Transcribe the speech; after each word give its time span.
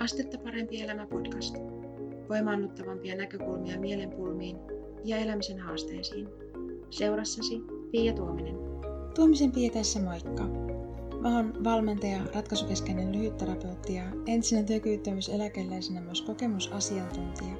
Astetta 0.00 0.38
parempi 0.38 0.80
elämä 0.80 1.06
podcast. 1.06 1.54
Voimaannuttavampia 2.28 3.16
näkökulmia 3.16 3.80
mielenpulmiin 3.80 4.56
ja 5.04 5.16
elämisen 5.16 5.58
haasteisiin. 5.58 6.28
Seurassasi 6.90 7.60
Pia 7.90 8.12
Tuominen. 8.12 8.54
Tuomisen 9.14 9.52
Pia 9.52 9.70
tässä 9.70 10.00
moikka. 10.02 10.44
Mä 11.20 11.36
oon 11.36 11.64
valmentaja, 11.64 12.24
ratkaisukeskeinen 12.34 13.12
lyhytterapeutti 13.12 13.94
ja 13.94 14.04
entisenä 14.26 14.62
työkyvyttömyyseläkeläisenä 14.62 16.00
myös 16.00 16.22
kokemusasiantuntija. 16.22 17.56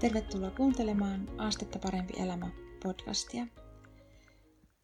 Tervetuloa 0.00 0.50
kuuntelemaan 0.50 1.28
Astetta 1.38 1.78
parempi 1.78 2.12
elämä 2.22 2.50
podcastia. 2.82 3.46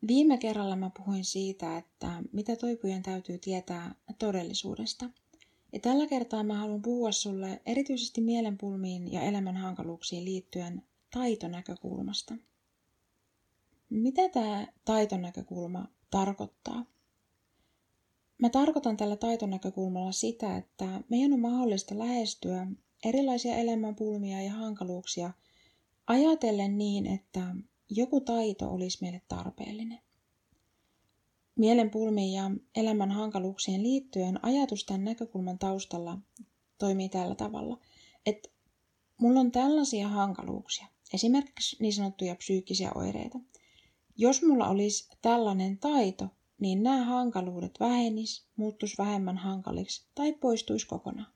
Viime 0.08 0.38
kerralla 0.38 0.76
mä 0.76 0.90
puhuin 0.96 1.24
siitä, 1.24 1.76
että 1.76 2.22
mitä 2.32 2.56
toipujen 2.56 3.02
täytyy 3.02 3.38
tietää 3.38 3.94
todellisuudesta– 4.18 5.10
ja 5.74 5.80
tällä 5.80 6.06
kertaa 6.06 6.42
mä 6.42 6.58
haluan 6.58 6.82
puhua 6.82 7.12
sulle 7.12 7.60
erityisesti 7.66 8.20
mielenpulmiin 8.20 9.12
ja 9.12 9.20
elämän 9.22 9.56
hankaluuksiin 9.56 10.24
liittyen 10.24 10.82
taitonäkökulmasta. 11.10 12.34
Mitä 13.90 14.28
tämä 14.28 14.66
taitonäkökulma 14.84 15.88
tarkoittaa? 16.10 16.84
Mä 18.38 18.48
tarkoitan 18.48 18.96
tällä 18.96 19.16
taitonäkökulmalla 19.16 20.12
sitä, 20.12 20.56
että 20.56 21.00
meidän 21.08 21.32
on 21.32 21.40
mahdollista 21.40 21.98
lähestyä 21.98 22.66
erilaisia 23.04 23.56
elämänpulmia 23.56 24.42
ja 24.42 24.52
hankaluuksia 24.52 25.32
ajatellen 26.06 26.78
niin, 26.78 27.06
että 27.06 27.54
joku 27.90 28.20
taito 28.20 28.70
olisi 28.70 28.98
meille 29.00 29.22
tarpeellinen. 29.28 30.03
Mielenpulmiin 31.56 32.32
ja 32.32 32.50
elämän 32.76 33.10
hankaluuksien 33.10 33.82
liittyen 33.82 34.44
ajatus 34.44 34.84
tämän 34.84 35.04
näkökulman 35.04 35.58
taustalla 35.58 36.18
toimii 36.78 37.08
tällä 37.08 37.34
tavalla, 37.34 37.78
että 38.26 38.48
mulla 39.20 39.40
on 39.40 39.52
tällaisia 39.52 40.08
hankaluuksia, 40.08 40.86
esimerkiksi 41.14 41.76
niin 41.80 41.92
sanottuja 41.92 42.36
psyykkisiä 42.36 42.90
oireita. 42.94 43.38
Jos 44.16 44.42
mulla 44.42 44.68
olisi 44.68 45.08
tällainen 45.22 45.78
taito, 45.78 46.28
niin 46.60 46.82
nämä 46.82 47.04
hankaluudet 47.04 47.80
vähenis, 47.80 48.46
muuttuisi 48.56 48.98
vähemmän 48.98 49.38
hankaliksi 49.38 50.06
tai 50.14 50.32
poistuisi 50.32 50.86
kokonaan. 50.86 51.32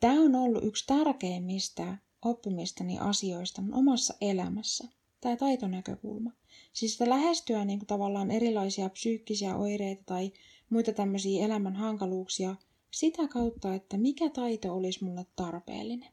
Tämä 0.00 0.20
on 0.20 0.34
ollut 0.34 0.64
yksi 0.64 0.86
tärkeimmistä 0.86 1.98
oppimistani 2.24 2.98
asioista 2.98 3.62
mun 3.62 3.74
omassa 3.74 4.14
elämässä, 4.20 4.88
tämä 5.24 5.36
taitonäkökulma– 5.36 6.30
Siis 6.74 6.92
sitä 6.92 7.10
lähestyä 7.10 7.64
niin 7.64 7.78
kuin 7.78 7.86
tavallaan 7.86 8.30
erilaisia 8.30 8.88
psyykkisiä 8.88 9.56
oireita 9.56 10.02
tai 10.06 10.32
muita 10.70 10.92
tämmöisiä 10.92 11.44
elämän 11.44 11.76
hankaluuksia 11.76 12.56
sitä 12.90 13.28
kautta, 13.28 13.74
että 13.74 13.96
mikä 13.96 14.30
taito 14.30 14.74
olisi 14.74 15.04
mulle 15.04 15.26
tarpeellinen. 15.36 16.12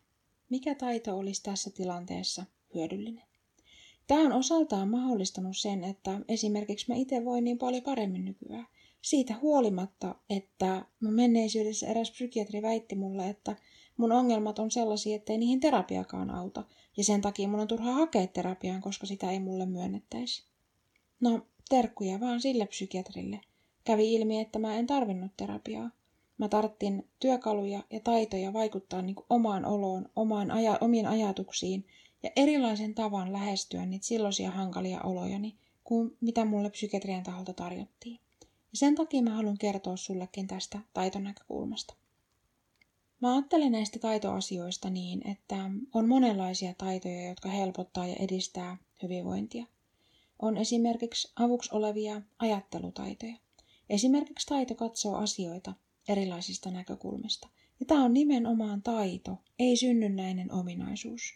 Mikä 0.50 0.76
taito 0.76 1.18
olisi 1.18 1.44
tässä 1.44 1.70
tilanteessa 1.70 2.46
hyödyllinen. 2.76 3.24
Tämä 4.08 4.22
on 4.22 4.32
osaltaan 4.32 4.90
mahdollistanut 4.90 5.58
sen, 5.58 5.84
että 5.84 6.20
esimerkiksi 6.28 6.86
mä 6.88 6.96
itse 6.96 7.26
voin 7.26 7.44
niin 7.44 7.58
paljon 7.58 7.84
paremmin 7.84 8.26
nykyään. 8.26 8.68
Siitä 9.02 9.36
huolimatta, 9.42 10.16
että 10.30 10.86
mun 11.02 11.14
menneisyydessä 11.14 11.88
eräs 11.88 12.12
psykiatri 12.12 12.62
väitti 12.62 12.96
mulle, 12.96 13.30
että 13.30 13.56
mun 13.98 14.12
ongelmat 14.12 14.60
on 14.60 14.72
sellaisia, 14.72 15.16
ettei 15.16 15.38
niihin 15.38 15.60
terapiakaan 15.60 16.30
auta. 16.30 16.64
Ja 16.98 17.04
sen 17.04 17.22
takia 17.22 17.48
mun 17.48 17.60
on 17.60 17.68
turha 17.68 17.94
hakea 17.94 18.28
terapiaan, 18.28 18.82
koska 18.82 19.06
sitä 19.06 19.32
ei 19.32 19.40
mulle 19.40 19.66
myönnettäisi. 19.66 20.44
No, 21.20 21.46
terkkuja 21.70 22.20
vaan 22.20 22.42
sille 22.42 22.66
psykiatrille. 22.66 23.40
Kävi 23.84 24.14
ilmi, 24.14 24.40
että 24.40 24.60
mä 24.60 24.76
en 24.76 24.88
tarvinnut 24.88 25.32
terapiaa. 25.38 25.90
Mä 26.38 26.50
tarttin 26.50 27.08
työkaluja 27.20 27.84
ja 27.90 28.00
taitoja 28.00 28.54
vaikuttaa 28.54 29.02
niin 29.02 29.16
omaan 29.30 29.66
oloon, 29.66 30.10
omaan 30.16 30.52
aja, 30.52 30.78
omiin 30.82 31.08
ajatuksiin 31.08 31.86
ja 32.24 32.30
erilaisen 32.36 32.96
tavan 32.96 33.34
lähestyä 33.34 33.86
niitä 33.86 34.06
silloisia 34.06 34.52
hankalia 34.52 35.02
olojani 35.02 35.56
kuin 35.84 36.18
mitä 36.22 36.46
mulle 36.46 36.70
psykiatrian 36.70 37.24
taholta 37.24 37.54
tarjottiin. 37.54 38.20
Ja 38.42 38.78
sen 38.78 38.96
takia 38.96 39.22
mä 39.22 39.36
haluan 39.36 39.58
kertoa 39.58 39.98
sullekin 39.98 40.48
tästä 40.48 40.80
taitonäkökulmasta. 40.94 41.94
Mä 43.22 43.34
ajattelen 43.34 43.72
näistä 43.72 44.00
taitoasioista 44.00 44.90
niin, 44.90 45.28
että 45.28 45.70
on 45.94 46.08
monenlaisia 46.08 46.74
taitoja, 46.78 47.30
jotka 47.30 47.50
helpottaa 47.50 48.08
ja 48.08 48.16
edistää 48.16 48.78
hyvinvointia– 49.04 49.66
on 50.42 50.58
esimerkiksi 50.58 51.32
avuksi 51.36 51.70
olevia 51.74 52.22
ajattelutaitoja. 52.40 53.36
Esimerkiksi 53.90 54.48
taito 54.48 54.76
katsoo 54.76 55.16
asioita 55.16 55.74
erilaisista 56.08 56.72
näkökulmista. 56.72 57.48
Ja 57.80 57.86
tämä 57.86 58.04
on 58.04 58.14
nimenomaan 58.14 58.82
taito, 58.82 59.38
ei 59.60 59.78
synnynnäinen 59.78 60.52
ominaisuus. 60.52 61.34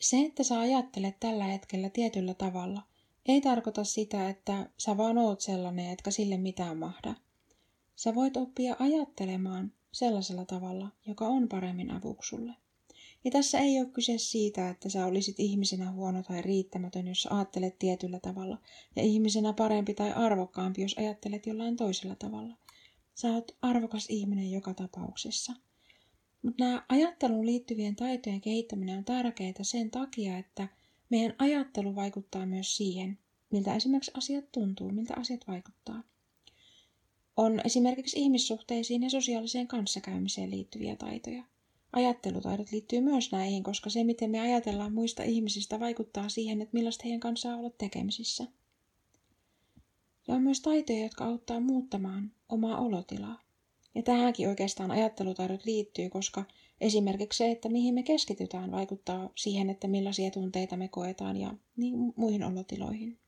Se, 0.00 0.20
että 0.20 0.42
sä 0.42 0.58
ajattelet 0.58 1.20
tällä 1.20 1.44
hetkellä 1.44 1.90
tietyllä 1.90 2.34
tavalla, 2.34 2.82
ei 3.26 3.40
tarkoita 3.40 3.84
sitä, 3.84 4.28
että 4.28 4.70
sä 4.78 4.96
vaan 4.96 5.18
oot 5.18 5.40
sellainen, 5.40 5.90
etkä 5.90 6.10
sille 6.10 6.36
mitään 6.36 6.78
mahda. 6.78 7.14
Sä 7.96 8.14
voit 8.14 8.36
oppia 8.36 8.76
ajattelemaan 8.78 9.72
sellaisella 9.94 10.44
tavalla, 10.44 10.88
joka 11.06 11.26
on 11.28 11.48
paremmin 11.48 11.90
avuksi 11.90 12.28
sulle. 12.28 12.52
Ja 13.24 13.30
tässä 13.30 13.58
ei 13.58 13.78
ole 13.80 13.86
kyse 13.86 14.18
siitä, 14.18 14.68
että 14.68 14.88
sä 14.88 15.06
olisit 15.06 15.40
ihmisenä 15.40 15.92
huono 15.92 16.22
tai 16.22 16.42
riittämätön, 16.42 17.08
jos 17.08 17.28
ajattelet 17.30 17.78
tietyllä 17.78 18.20
tavalla, 18.20 18.58
ja 18.96 19.02
ihmisenä 19.02 19.52
parempi 19.52 19.94
tai 19.94 20.12
arvokkaampi, 20.12 20.82
jos 20.82 20.94
ajattelet 20.98 21.46
jollain 21.46 21.76
toisella 21.76 22.14
tavalla. 22.14 22.56
Sä 23.14 23.28
oot 23.28 23.56
arvokas 23.62 24.06
ihminen 24.08 24.50
joka 24.50 24.74
tapauksessa. 24.74 25.52
Mutta 26.42 26.64
nämä 26.64 26.84
ajatteluun 26.88 27.46
liittyvien 27.46 27.96
taitojen 27.96 28.40
kehittäminen 28.40 28.98
on 28.98 29.04
tärkeää 29.04 29.54
sen 29.62 29.90
takia, 29.90 30.38
että 30.38 30.68
meidän 31.10 31.34
ajattelu 31.38 31.94
vaikuttaa 31.94 32.46
myös 32.46 32.76
siihen, 32.76 33.18
miltä 33.50 33.74
esimerkiksi 33.74 34.10
asiat 34.14 34.52
tuntuu, 34.52 34.90
miltä 34.90 35.14
asiat 35.16 35.40
vaikuttaa. 35.48 36.02
On 37.36 37.60
esimerkiksi 37.64 38.20
ihmissuhteisiin 38.20 39.02
ja 39.02 39.10
sosiaaliseen 39.10 39.68
kanssakäymiseen 39.68 40.50
liittyviä 40.50 40.96
taitoja. 40.96 41.44
Ajattelutaidot 41.92 42.72
liittyy 42.72 43.00
myös 43.00 43.32
näihin, 43.32 43.62
koska 43.62 43.90
se, 43.90 44.04
miten 44.04 44.30
me 44.30 44.40
ajatellaan 44.40 44.92
muista 44.92 45.22
ihmisistä, 45.22 45.80
vaikuttaa 45.80 46.28
siihen, 46.28 46.62
että 46.62 46.74
millaista 46.74 47.02
heidän 47.04 47.20
kanssaan 47.20 47.58
olla 47.58 47.70
tekemisissä. 47.70 48.46
Ja 50.28 50.34
on 50.34 50.42
myös 50.42 50.60
taitoja, 50.60 51.02
jotka 51.02 51.24
auttaa 51.24 51.60
muuttamaan 51.60 52.32
omaa 52.48 52.80
olotilaa. 52.80 53.42
Ja 53.94 54.02
tähänkin 54.02 54.48
oikeastaan 54.48 54.90
ajattelutaidot 54.90 55.64
liittyy, 55.64 56.10
koska 56.10 56.44
esimerkiksi 56.80 57.38
se, 57.38 57.50
että 57.50 57.68
mihin 57.68 57.94
me 57.94 58.02
keskitytään, 58.02 58.70
vaikuttaa 58.70 59.30
siihen, 59.34 59.70
että 59.70 59.88
millaisia 59.88 60.30
tunteita 60.30 60.76
me 60.76 60.88
koetaan 60.88 61.36
ja 61.36 61.54
niin 61.76 62.12
muihin 62.16 62.44
olotiloihin. 62.44 63.18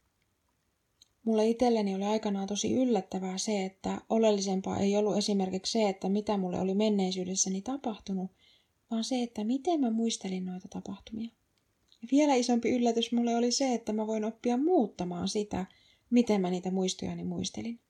Mulle 1.27 1.49
itselleni 1.49 1.95
oli 1.95 2.05
aikanaan 2.05 2.47
tosi 2.47 2.75
yllättävää 2.75 3.39
se, 3.39 3.65
että 3.65 4.01
oleellisempaa 4.11 4.79
ei 4.79 4.97
ollut 4.97 5.17
esimerkiksi 5.17 5.73
se, 5.73 5.89
että 5.89 6.09
mitä 6.09 6.37
mulle 6.37 6.61
oli 6.61 6.75
menneisyydessäni 6.75 7.63
tapahtunut, 7.63 8.31
vaan 8.91 9.05
se, 9.05 9.23
että 9.23 9.45
miten 9.45 9.81
mä 9.81 9.91
muistelin 9.91 10.45
noita 10.45 10.69
tapahtumia. 10.69 11.31
Ja 12.03 12.09
vielä 12.13 12.35
isompi 12.35 12.71
yllätys 12.71 13.13
mulle 13.13 13.37
oli 13.37 13.51
se, 13.51 13.75
että 13.75 13.93
mä 13.93 14.07
voin 14.07 14.25
oppia 14.25 14.57
muuttamaan 14.57 15.29
sitä, 15.29 15.67
miten 16.11 16.41
mä 16.41 16.51
niitä 16.51 16.71
muistojani 16.71 17.25
muistelin. 17.25 17.81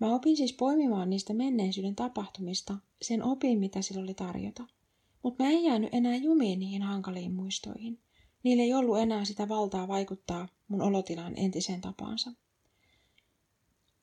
Mä 0.00 0.14
opin 0.14 0.36
siis 0.36 0.52
poimimaan 0.52 1.10
niistä 1.10 1.34
menneisyyden 1.34 1.96
tapahtumista 1.96 2.76
sen 3.02 3.22
opin, 3.22 3.58
mitä 3.58 3.82
sillä 3.82 4.02
oli 4.02 4.14
tarjota. 4.14 4.66
Mutta 5.22 5.44
mä 5.44 5.50
en 5.50 5.62
jäänyt 5.62 5.94
enää 5.94 6.16
jumiin 6.16 6.58
niihin 6.58 6.82
hankaliin 6.82 7.34
muistoihin. 7.34 7.98
Niillä 8.42 8.62
ei 8.62 8.74
ollut 8.74 8.98
enää 8.98 9.24
sitä 9.24 9.48
valtaa 9.48 9.88
vaikuttaa 9.88 10.48
mun 10.68 10.82
olotilaan 10.82 11.32
entiseen 11.36 11.80
tapaansa. 11.80 12.32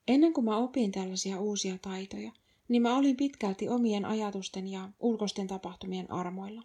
Ennen 0.07 0.33
kuin 0.33 0.45
mä 0.45 0.57
opin 0.57 0.91
tällaisia 0.91 1.39
uusia 1.39 1.77
taitoja, 1.81 2.31
niin 2.67 2.81
mä 2.81 2.97
olin 2.97 3.17
pitkälti 3.17 3.69
omien 3.69 4.05
ajatusten 4.05 4.67
ja 4.67 4.89
ulkoisten 4.99 5.47
tapahtumien 5.47 6.11
armoilla. 6.11 6.63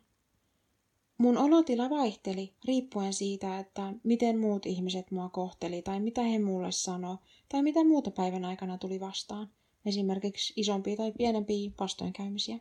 Mun 1.19 1.39
olotila 1.39 1.91
vaihteli 1.91 2.53
riippuen 2.65 3.13
siitä, 3.13 3.59
että 3.59 3.93
miten 4.05 4.39
muut 4.39 4.67
ihmiset 4.67 5.11
mua 5.11 5.29
kohteli 5.29 5.83
tai 5.83 6.01
mitä 6.01 6.23
he 6.23 6.39
mulle 6.39 6.73
sanoo 6.73 7.19
tai 7.49 7.63
mitä 7.63 7.85
muuta 7.85 8.11
päivän 8.11 8.45
aikana 8.45 8.79
tuli 8.79 9.01
vastaan, 9.01 9.51
esimerkiksi 9.87 10.53
isompia 10.57 10.97
tai 10.97 11.13
pienempiä 11.13 11.71
vastoinkäymisiä. 11.81 12.59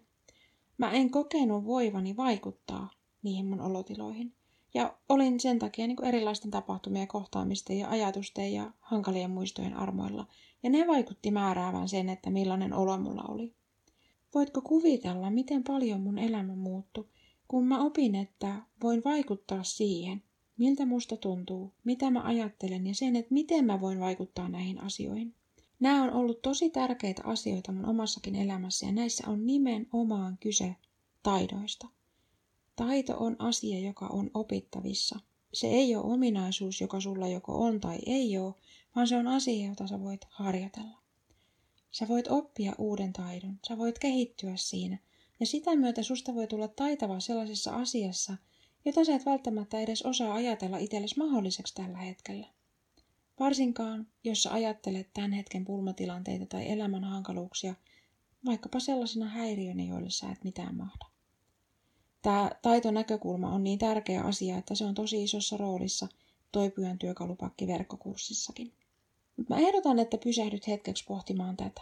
Mä 0.77 0.91
en 0.91 1.09
kokenut 1.09 1.65
voivani 1.65 2.17
vaikuttaa 2.17 2.89
niihin 3.23 3.45
mun 3.45 3.61
olotiloihin. 3.61 4.33
Ja 4.73 4.97
olin 5.11 5.39
sen 5.39 5.59
takia 5.59 5.87
niin 5.87 6.05
erilaisten 6.05 6.51
tapahtumien 6.51 7.07
kohtaamisten 7.07 7.79
ja 7.79 7.89
ajatusten 7.89 8.53
ja 8.53 8.71
hankalien 8.79 9.31
muistojen 9.31 9.73
armoilla, 9.73 10.27
ja 10.63 10.69
ne 10.69 10.87
vaikutti 10.87 11.31
määräävän 11.31 11.89
sen, 11.89 12.09
että 12.09 12.29
millainen 12.29 12.73
olo 12.73 12.97
mulla 12.97 13.23
oli. 13.23 13.53
Voitko 14.33 14.61
kuvitella, 14.61 15.29
miten 15.29 15.63
paljon 15.63 16.01
mun 16.01 16.17
elämä 16.17 16.55
muuttui, 16.55 17.07
kun 17.47 17.67
mä 17.67 17.83
opin, 17.83 18.15
että 18.15 18.61
voin 18.83 19.01
vaikuttaa 19.05 19.63
siihen, 19.63 20.23
miltä 20.57 20.85
musta 20.85 21.17
tuntuu, 21.17 21.73
mitä 21.83 22.11
mä 22.11 22.21
ajattelen 22.23 22.87
ja 22.87 22.95
sen, 22.95 23.15
että 23.15 23.33
miten 23.33 23.65
mä 23.65 23.81
voin 23.81 23.99
vaikuttaa 23.99 24.49
näihin 24.49 24.81
asioihin. 24.81 25.35
Nämä 25.79 26.03
on 26.03 26.13
ollut 26.13 26.41
tosi 26.41 26.69
tärkeitä 26.69 27.21
asioita 27.25 27.71
mun 27.71 27.85
omassakin 27.85 28.35
elämässä 28.35 28.85
ja 28.85 28.91
näissä 28.91 29.29
on 29.29 29.45
nimenomaan 29.47 30.37
kyse 30.37 30.75
taidoista. 31.23 31.87
Taito 32.81 33.15
on 33.17 33.35
asia, 33.39 33.79
joka 33.79 34.07
on 34.07 34.31
opittavissa. 34.33 35.19
Se 35.53 35.67
ei 35.67 35.95
ole 35.95 36.13
ominaisuus, 36.13 36.81
joka 36.81 36.99
sulla 36.99 37.27
joko 37.27 37.63
on 37.63 37.79
tai 37.79 37.99
ei 38.05 38.37
ole, 38.37 38.53
vaan 38.95 39.07
se 39.07 39.17
on 39.17 39.27
asia, 39.27 39.69
jota 39.69 39.87
sä 39.87 39.99
voit 39.99 40.25
harjoitella. 40.29 40.97
Sä 41.91 42.07
voit 42.07 42.27
oppia 42.27 42.75
uuden 42.77 43.13
taidon, 43.13 43.59
sä 43.67 43.77
voit 43.77 43.99
kehittyä 43.99 44.55
siinä, 44.55 44.97
ja 45.39 45.45
sitä 45.45 45.75
myötä 45.75 46.03
susta 46.03 46.35
voi 46.35 46.47
tulla 46.47 46.67
taitava 46.67 47.19
sellaisessa 47.19 47.75
asiassa, 47.75 48.37
jota 48.85 49.05
sä 49.05 49.15
et 49.15 49.25
välttämättä 49.25 49.79
edes 49.79 50.01
osaa 50.01 50.33
ajatella 50.33 50.77
itsellesi 50.77 51.17
mahdolliseksi 51.17 51.75
tällä 51.75 51.97
hetkellä. 51.97 52.47
Varsinkaan, 53.39 54.07
jos 54.23 54.43
sä 54.43 54.53
ajattelet 54.53 55.09
tämän 55.13 55.31
hetken 55.31 55.65
pulmatilanteita 55.65 56.45
tai 56.45 56.71
elämän 56.71 57.03
hankaluuksia, 57.03 57.75
vaikkapa 58.45 58.79
sellaisena 58.79 59.25
häiriönä, 59.25 59.83
joille 59.83 60.09
sä 60.09 60.31
et 60.31 60.43
mitään 60.43 60.75
mahda. 60.75 61.10
Tämä 62.21 62.51
taitonäkökulma 62.62 63.51
on 63.51 63.63
niin 63.63 63.79
tärkeä 63.79 64.21
asia, 64.21 64.57
että 64.57 64.75
se 64.75 64.85
on 64.85 64.95
tosi 64.95 65.23
isossa 65.23 65.57
roolissa 65.57 66.07
toipujan 66.51 66.97
työkalupakki 66.97 67.68
verkkokurssissakin. 67.68 68.73
Mutta 69.38 69.53
mä 69.53 69.59
ehdotan, 69.59 70.00
että 70.00 70.18
pysähdyt 70.18 70.68
hetkeksi 70.68 71.03
pohtimaan 71.07 71.57
tätä. 71.57 71.81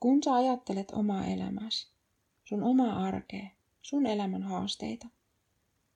Kun 0.00 0.22
sä 0.22 0.34
ajattelet 0.34 0.90
omaa 0.90 1.26
elämäsi, 1.26 1.88
sun 2.44 2.62
omaa 2.62 3.04
arkea, 3.04 3.46
sun 3.82 4.06
elämän 4.06 4.42
haasteita, 4.42 5.06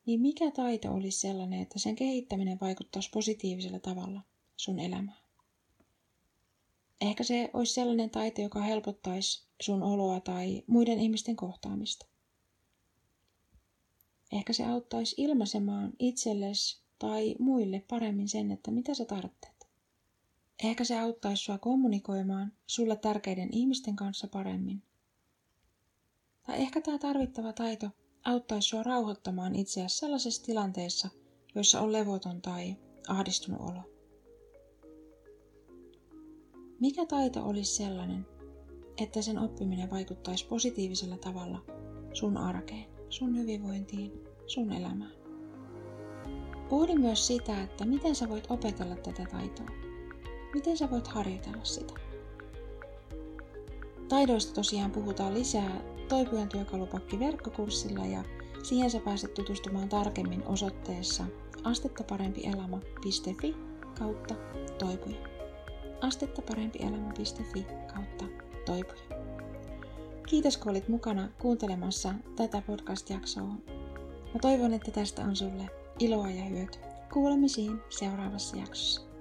niin 0.07 0.21
mikä 0.21 0.51
taito 0.51 0.95
olisi 0.95 1.21
sellainen, 1.21 1.61
että 1.61 1.79
sen 1.79 1.97
kehittäminen 1.97 2.59
vaikuttaisi 2.61 3.11
positiivisella 3.11 3.79
tavalla 3.79 4.21
sun 4.57 4.79
elämään? 4.79 5.23
Ehkä 7.01 7.25
se 7.25 7.51
olisi 7.53 7.75
sellainen 7.75 8.11
taito, 8.11 8.41
joka 8.43 8.61
helpottaisi 8.61 9.47
sun 9.63 9.83
oloa 9.83 10.21
tai 10.21 10.63
muiden 10.67 10.99
ihmisten 10.99 11.37
kohtaamista. 11.37 12.07
Ehkä 14.33 14.53
se 14.53 14.65
auttaisi 14.65 15.15
ilmaisemaan 15.19 15.93
itsellesi 15.99 16.83
tai 16.99 17.37
muille 17.39 17.85
paremmin 17.89 18.29
sen, 18.29 18.51
että 18.51 18.71
mitä 18.71 18.95
sä 18.95 19.05
tarvitset. 19.05 19.69
Ehkä 20.65 20.85
se 20.85 20.99
auttaisi 20.99 21.45
sua 21.45 21.59
kommunikoimaan 21.59 22.53
sulle 22.67 22.97
tärkeiden 22.97 23.49
ihmisten 23.53 23.97
kanssa 23.97 24.29
paremmin. 24.29 24.83
Tai 26.47 26.61
ehkä 26.61 26.81
tämä 26.81 26.99
tarvittava 26.99 27.53
taito 27.53 27.91
auttaisi 28.25 28.69
sua 28.69 28.83
rauhoittamaan 28.83 29.55
itseäsi 29.55 29.99
sellaisessa 29.99 30.45
tilanteessa, 30.45 31.09
joissa 31.55 31.81
on 31.81 31.93
levoton 31.93 32.43
tai 32.43 32.77
ahdistunut 33.09 33.61
olo. 33.61 33.83
Mikä 36.81 37.07
taito 37.07 37.45
olisi 37.45 37.75
sellainen, 37.77 38.27
että 38.99 39.23
sen 39.23 39.39
oppiminen 39.39 39.91
vaikuttaisi 39.91 40.47
positiivisella 40.47 41.17
tavalla 41.17 41.65
sun 42.13 42.37
arkeen, 42.37 42.92
sun 43.13 43.39
hyvinvointiin, 43.39 44.13
sun 44.47 44.73
elämään? 44.73 45.13
Pohdi 46.69 46.95
myös 46.95 47.27
sitä, 47.27 47.63
että 47.63 47.85
miten 47.85 48.15
sä 48.15 48.29
voit 48.29 48.47
opetella 48.49 48.97
tätä 48.97 49.27
taitoa. 49.31 49.67
Miten 50.55 50.79
sä 50.79 50.91
voit 50.91 51.07
harjoitella 51.07 51.65
sitä. 51.65 51.95
Taidoista 54.09 54.55
tosiaan 54.55 54.91
puhutaan 54.91 55.35
lisää 55.35 55.81
Toipujan 56.09 56.49
työkalupakki 56.49 57.19
verkkokurssilla 57.19 58.07
ja 58.07 58.25
siihen 58.63 58.91
sä 58.91 59.01
pääset 59.01 59.35
tutustumaan 59.35 59.89
tarkemmin 59.89 60.47
osoitteessa 60.47 61.25
astettaparempielämä.fi 61.65 63.57
kautta 63.99 64.35
toipuja. 64.79 65.29
astettaparempielämä.fi 66.01 67.67
kautta 67.95 68.25
toipuja. 68.67 69.12
Kiitos 70.27 70.57
kun 70.57 70.71
olit 70.71 70.89
mukana 70.89 71.29
kuuntelemassa 71.39 72.15
tätä 72.37 72.63
podcast-jaksoa. 72.67 73.55
Mä 74.35 74.41
toivon, 74.41 74.73
että 74.73 74.91
tästä 74.91 75.23
on 75.23 75.37
sulle 75.37 75.71
iloa 75.99 76.31
ja 76.31 76.45
hyötyä. 76.45 76.83
Kuulemisiin 77.13 77.81
seuraavassa 77.91 78.57
jaksossa. 78.57 79.12